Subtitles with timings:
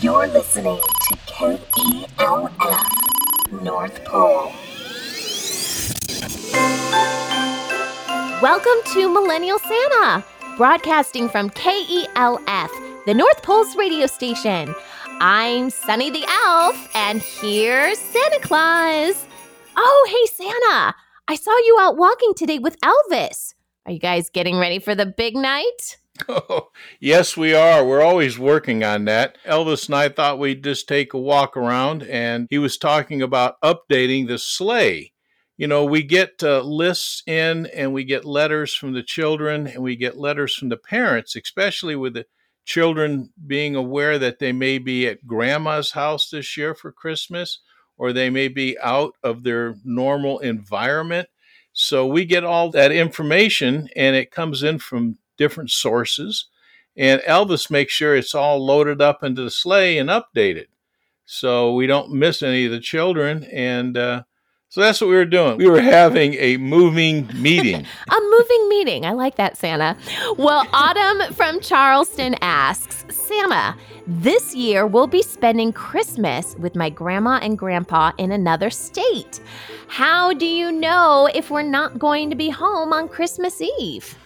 [0.00, 2.52] You're listening to KELF
[3.62, 4.52] North Pole.
[8.40, 10.24] Welcome to Millennial Santa,
[10.56, 14.74] broadcasting from KELF, the North Pole's radio station.
[15.20, 19.26] I'm Sunny the Elf, and here's Santa Claus.
[19.76, 20.94] Oh, hey, Santa.
[21.28, 23.52] I saw you out walking today with Elvis.
[23.84, 25.98] Are you guys getting ready for the big night?
[26.28, 26.68] Oh,
[27.00, 27.84] yes, we are.
[27.84, 29.38] We're always working on that.
[29.46, 33.60] Elvis and I thought we'd just take a walk around, and he was talking about
[33.62, 35.12] updating the sleigh.
[35.58, 39.82] You know, we get uh, lists in and we get letters from the children and
[39.82, 42.26] we get letters from the parents, especially with the
[42.64, 47.58] children being aware that they may be at grandma's house this year for Christmas
[47.96, 51.28] or they may be out of their normal environment.
[51.72, 56.46] So we get all that information and it comes in from different sources.
[56.96, 60.66] And Elvis makes sure it's all loaded up into the sleigh and updated.
[61.24, 63.44] So we don't miss any of the children.
[63.44, 64.22] And uh,
[64.70, 65.56] so that's what we were doing.
[65.56, 67.86] We were having a moving meeting.
[68.08, 69.06] a moving meeting.
[69.06, 69.96] I like that, Santa.
[70.36, 77.38] Well, Autumn from Charleston asks Santa, this year we'll be spending Christmas with my grandma
[77.42, 79.40] and grandpa in another state.
[79.86, 84.18] How do you know if we're not going to be home on Christmas Eve?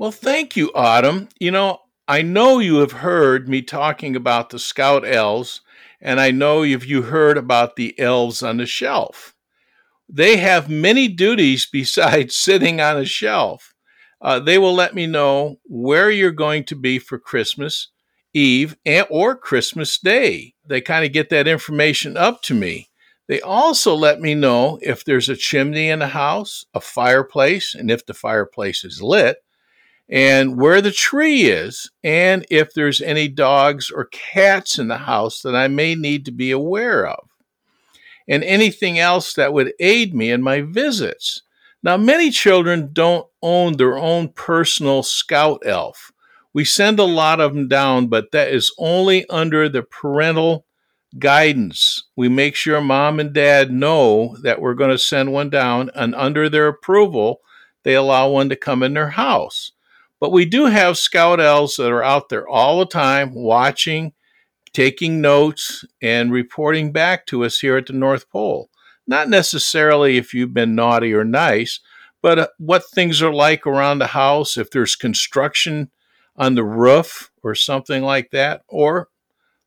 [0.00, 1.28] Well, thank you, Autumn.
[1.38, 5.60] You know, I know you have heard me talking about the scout elves,
[6.00, 9.34] and I know you've you heard about the elves on the shelf.
[10.08, 13.74] They have many duties besides sitting on a shelf.
[14.22, 17.88] Uh, they will let me know where you're going to be for Christmas
[18.32, 20.54] Eve and, or Christmas Day.
[20.66, 22.88] They kind of get that information up to me.
[23.28, 27.90] They also let me know if there's a chimney in the house, a fireplace, and
[27.90, 29.36] if the fireplace is lit
[30.10, 35.40] and where the tree is, and if there's any dogs or cats in the house
[35.42, 37.28] that I may need to be aware of,
[38.28, 41.42] and anything else that would aid me in my visits.
[41.82, 46.12] Now, many children don't own their own personal scout elf.
[46.52, 50.66] We send a lot of them down, but that is only under the parental
[51.18, 52.04] guidance.
[52.16, 56.14] We make sure mom and dad know that we're going to send one down, and
[56.16, 57.40] under their approval,
[57.84, 59.72] they allow one to come in their house.
[60.20, 64.12] But we do have scout elves that are out there all the time watching,
[64.72, 68.68] taking notes, and reporting back to us here at the North Pole.
[69.06, 71.80] Not necessarily if you've been naughty or nice,
[72.22, 75.90] but uh, what things are like around the house, if there's construction
[76.36, 79.08] on the roof or something like that, or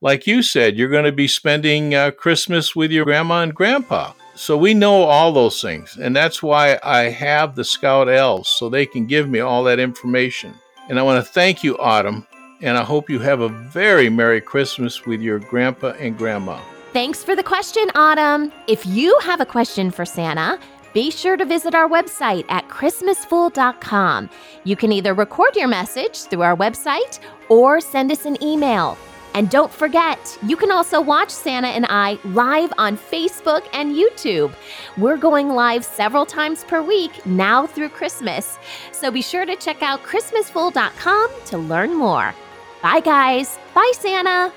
[0.00, 4.12] like you said, you're going to be spending uh, Christmas with your grandma and grandpa.
[4.40, 8.70] So we know all those things, and that's why I have the Scout Elves so
[8.70, 10.54] they can give me all that information.
[10.88, 12.26] And I want to thank you, Autumn,
[12.62, 16.58] and I hope you have a very Merry Christmas with your grandpa and grandma.
[16.94, 18.50] Thanks for the question, Autumn.
[18.66, 20.58] If you have a question for Santa,
[20.94, 24.30] be sure to visit our website at christmasfool.com.
[24.64, 28.96] You can either record your message through our website or send us an email.
[29.34, 34.52] And don't forget, you can also watch Santa and I live on Facebook and YouTube.
[34.96, 38.58] We're going live several times per week now through Christmas.
[38.92, 42.34] So be sure to check out ChristmasFool.com to learn more.
[42.82, 43.58] Bye, guys.
[43.74, 44.52] Bye, Santa.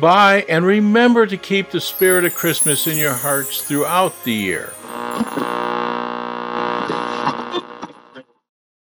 [0.00, 4.72] Bye, and remember to keep the spirit of Christmas in your hearts throughout the year.